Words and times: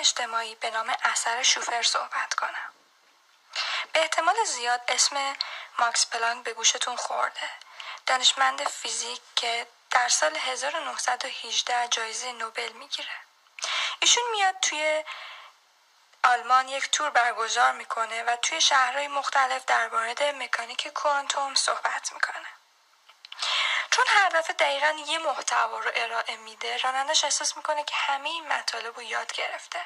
اجتماعی 0.00 0.54
به 0.54 0.70
نام 0.70 0.94
اثر 1.02 1.42
شوفر 1.42 1.82
صحبت 1.82 2.34
کنم. 2.34 2.72
به 3.92 4.00
احتمال 4.00 4.44
زیاد 4.44 4.80
اسم 4.88 5.36
ماکس 5.78 6.06
پلانک 6.06 6.44
به 6.44 6.54
گوشتون 6.54 6.96
خورده. 6.96 7.50
دانشمند 8.06 8.68
فیزیک 8.68 9.20
که 9.36 9.66
در 9.90 10.08
سال 10.08 10.36
1918 10.36 11.88
جایزه 11.88 12.32
نوبل 12.32 12.72
می‌گیره. 12.72 13.16
ایشون 14.00 14.24
میاد 14.32 14.60
توی 14.62 15.04
آلمان 16.24 16.68
یک 16.68 16.90
تور 16.90 17.10
برگزار 17.10 17.72
می‌کنه 17.72 18.22
و 18.22 18.36
توی 18.36 18.60
شهرهای 18.60 19.08
مختلف 19.08 19.64
در 19.64 19.88
مورد 19.88 20.22
مکانیک 20.22 20.88
کوانتوم 20.88 21.54
صحبت 21.54 22.12
می‌کنه. 22.12 22.59
چون 24.00 24.22
هر 24.22 24.28
دفعه 24.28 24.52
دقیقا 24.52 24.96
یه 25.06 25.18
محتوا 25.18 25.78
رو 25.78 25.90
ارائه 25.94 26.36
میده 26.36 26.76
رانندش 26.76 27.24
احساس 27.24 27.56
می‌کنه 27.56 27.84
که 27.84 27.94
همه 27.96 28.28
این 28.28 28.48
مطالب 28.48 28.96
رو 28.96 29.02
یاد 29.02 29.32
گرفته. 29.32 29.80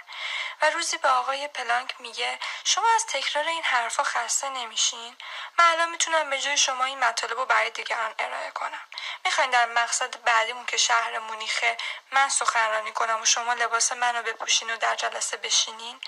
و 0.62 0.70
روزی 0.70 0.98
به 0.98 1.08
آقای 1.08 1.48
پلانک 1.48 1.94
میگه 1.98 2.38
شما 2.64 2.84
از 2.94 3.06
تکرار 3.06 3.44
این 3.48 3.62
حرفا 3.62 4.04
خسته 4.04 4.48
نمیشین. 4.48 5.16
من 5.58 5.64
الان 5.64 5.90
می‌تونم 5.90 6.30
به 6.30 6.40
جای 6.40 6.56
شما 6.56 6.84
این 6.84 7.04
مطالب 7.04 7.38
رو 7.38 7.44
برای 7.44 7.70
دیگران 7.70 8.14
ارائه 8.18 8.50
کنم. 8.50 8.80
می‌خواین 9.24 9.50
در 9.50 9.66
مقصد 9.66 10.22
بعدیمون 10.22 10.66
که 10.66 10.76
شهر 10.76 11.18
مونیخه 11.18 11.76
من 12.10 12.28
سخنرانی 12.28 12.92
کنم 12.92 13.22
و 13.22 13.26
شما 13.26 13.52
لباس 13.54 13.92
منو 13.92 14.22
بپوشین 14.22 14.70
و 14.70 14.76
در 14.76 14.94
جلسه 14.94 15.36
بشینین؟ 15.36 16.00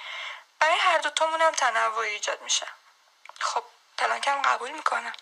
برای 0.58 0.78
هر 0.78 0.98
دوتامون 0.98 1.42
هم 1.42 1.52
تنوع 1.52 1.98
ایجاد 1.98 2.42
میشه. 2.42 2.66
خب 3.40 3.64
پلانکم 3.98 4.42
قبول 4.42 4.70
می‌کنم 4.70 5.12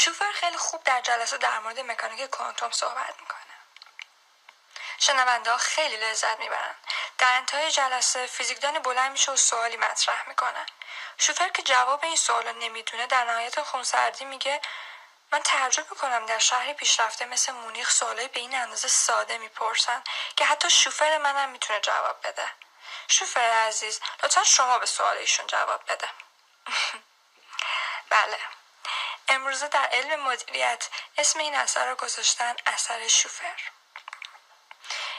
شوفر 0.00 0.32
خیلی 0.32 0.56
خوب 0.56 0.84
در 0.84 1.00
جلسه 1.00 1.38
در 1.38 1.58
مورد 1.58 1.80
مکانیک 1.80 2.30
کوانتوم 2.30 2.70
صحبت 2.70 3.14
می‌کنه. 3.20 3.38
شنونده 4.98 5.50
ها 5.50 5.56
خیلی 5.56 5.96
لذت 5.96 6.38
می‌برن. 6.38 6.74
در 7.18 7.32
انتهای 7.36 7.70
جلسه 7.70 8.26
فیزیکدان 8.26 8.78
بلند 8.78 9.12
میشه 9.12 9.32
و 9.32 9.36
سوالی 9.36 9.76
مطرح 9.76 10.28
می‌کنه. 10.28 10.66
شوفر 11.18 11.48
که 11.48 11.62
جواب 11.62 12.04
این 12.04 12.16
سوال 12.16 12.52
نمی‌دونه 12.52 13.06
در 13.06 13.24
نهایت 13.24 13.62
خونسردی 13.62 14.24
میگه 14.24 14.60
من 15.32 15.42
تعجب 15.42 15.90
می‌کنم 15.90 16.26
در 16.26 16.38
شهری 16.38 16.74
پیشرفته 16.74 17.24
مثل 17.24 17.52
مونیخ 17.52 17.90
سوالای 17.90 18.28
به 18.28 18.40
این 18.40 18.54
اندازه 18.54 18.88
ساده 18.88 19.38
می‌پرسن 19.38 20.02
که 20.36 20.44
حتی 20.44 20.70
شوفر 20.70 21.18
منم 21.18 21.48
می‌تونه 21.48 21.80
جواب 21.80 22.26
بده. 22.26 22.52
شوفر 23.08 23.40
عزیز 23.40 24.00
لطفا 24.22 24.44
شما 24.44 24.78
به 24.78 24.86
سوال 24.86 25.16
ایشون 25.16 25.46
جواب 25.46 25.82
بده. 25.92 26.10
بله. 28.10 28.38
امروزه 29.28 29.68
در 29.68 29.86
علم 29.92 30.20
مدیریت 30.20 30.88
اسم 31.18 31.38
این 31.38 31.54
اثر 31.54 31.86
را 31.86 31.94
گذاشتن 31.94 32.56
اثر 32.66 33.08
شوفر. 33.08 33.60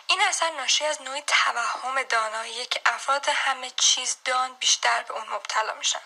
این 0.07 0.21
اثر 0.21 0.49
ناشی 0.49 0.85
از 0.85 1.01
نوعی 1.01 1.23
توهم 1.27 2.03
دانایی 2.03 2.65
که 2.65 2.81
افراد 2.85 3.25
همه 3.29 3.69
چیز 3.69 4.17
دان 4.25 4.53
بیشتر 4.53 5.03
به 5.03 5.13
اون 5.13 5.27
مبتلا 5.29 5.73
میشن. 5.73 6.01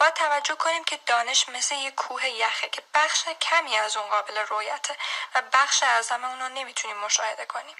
باید 0.00 0.14
توجه 0.14 0.54
کنیم 0.54 0.84
که 0.84 0.96
دانش 0.96 1.48
مثل 1.48 1.74
یک 1.74 1.94
کوه 1.94 2.28
یخه 2.28 2.68
که 2.68 2.82
بخش 2.94 3.28
کمی 3.28 3.76
از 3.76 3.96
اون 3.96 4.08
قابل 4.08 4.38
رویته 4.38 4.96
و 5.34 5.42
بخش 5.52 5.82
اعظم 5.82 6.24
اون 6.24 6.40
رو 6.40 6.48
نمی‌تونیم 6.48 6.96
مشاهده 6.96 7.46
کنیم. 7.46 7.76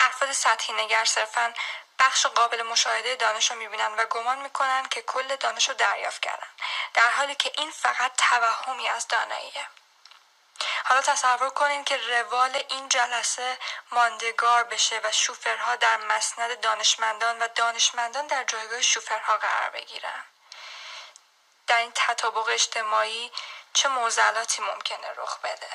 افراد 0.00 0.32
سطحی 0.32 0.74
نگر 0.74 1.04
صرفا 1.04 1.54
بخش 1.98 2.26
قابل 2.26 2.62
مشاهده 2.62 3.16
دانش 3.16 3.50
رو 3.50 3.56
می‌بینن 3.56 3.94
و 3.96 4.04
گمان 4.04 4.38
می‌کنن 4.38 4.88
که 4.88 5.02
کل 5.02 5.36
دانش 5.36 5.68
رو 5.68 5.74
دریافت 5.74 6.22
کردن. 6.22 6.48
در 6.94 7.10
حالی 7.10 7.34
که 7.34 7.52
این 7.58 7.70
فقط 7.70 8.12
توهمی 8.16 8.88
از 8.88 9.08
داناییه. 9.08 9.66
حالا 10.84 11.00
تصور 11.00 11.50
کنین 11.50 11.84
که 11.84 11.96
روال 11.96 12.64
این 12.68 12.88
جلسه 12.88 13.58
ماندگار 13.90 14.64
بشه 14.64 15.00
و 15.04 15.12
شوفرها 15.12 15.76
در 15.76 15.96
مسند 15.96 16.60
دانشمندان 16.60 17.38
و 17.38 17.48
دانشمندان 17.48 18.26
در 18.26 18.44
جایگاه 18.44 18.82
شوفرها 18.82 19.36
قرار 19.36 19.70
بگیرن. 19.70 20.24
در 21.70 21.76
این 21.76 21.92
تطابق 21.94 22.48
اجتماعی 22.48 23.32
چه 23.74 23.88
موزلاتی 23.88 24.62
ممکنه 24.62 25.08
رخ 25.16 25.38
بده؟ 25.38 25.70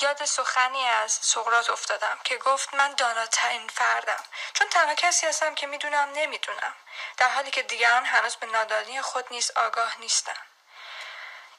یاد 0.00 0.24
سخنی 0.24 0.86
از 0.86 1.12
سقرات 1.12 1.70
افتادم 1.70 2.18
که 2.24 2.36
گفت 2.36 2.74
من 2.74 2.94
داناترین 2.94 3.68
فردم 3.68 4.24
چون 4.52 4.68
تنها 4.68 4.94
کسی 4.94 5.26
هستم 5.26 5.54
که 5.54 5.66
می‌دونم 5.66 6.12
نمی‌دونم. 6.14 6.74
در 7.16 7.28
حالی 7.28 7.50
که 7.50 7.62
دیگران 7.62 8.04
هنوز 8.04 8.36
به 8.36 8.46
نادانی 8.46 9.02
خود 9.02 9.24
نیز 9.30 9.50
آگاه 9.56 10.00
نیستن 10.00 10.36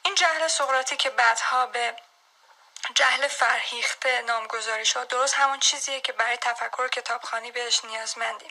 این 0.02 0.14
جهل 0.14 0.48
سقراطی 0.48 0.96
که 0.96 1.10
بعدها 1.10 1.66
به 1.66 1.96
جهل 2.94 3.28
فرهیخته 3.28 4.22
نامگذاری 4.26 4.84
شد 4.84 5.08
درست 5.08 5.34
همون 5.36 5.58
چیزیه 5.58 6.00
که 6.00 6.12
برای 6.12 6.36
تفکر 6.42 6.88
کتابخانی 6.88 7.52
بهش 7.52 7.84
نیازمندیم 7.84 8.50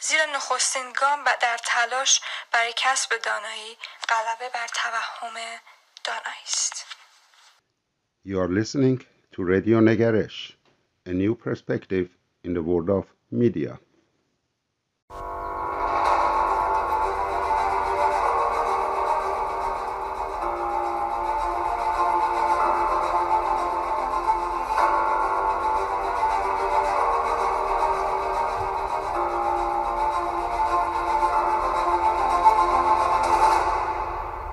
زیرا 0.00 0.24
نخستین 0.24 0.92
گام 1.00 1.24
در 1.24 1.58
تلاش 1.64 2.20
برای 2.52 2.72
کسب 2.76 3.10
دانایی 3.16 3.78
غلبه 4.08 4.48
بر 4.54 4.66
توهم 4.74 5.34
دانایی 6.04 6.44
است 6.44 6.86
You 8.24 8.38
are 8.40 8.48
listening 8.48 8.98
to 9.32 9.42
Radio 9.44 9.80
Negaresh, 9.80 10.38
a 11.06 11.12
new 11.12 11.34
perspective 11.34 12.08
in 12.44 12.52
the 12.52 12.62
world 12.62 12.90
of 12.90 13.04
media. 13.30 13.78